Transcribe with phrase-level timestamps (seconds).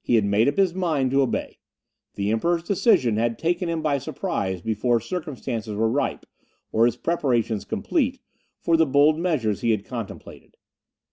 [0.00, 1.60] He had made up his mind to obey.
[2.16, 6.26] The Emperor's decision had taken him by surprise before circumstances were ripe,
[6.72, 8.18] or his preparations complete,
[8.58, 10.56] for the bold measures he had contemplated.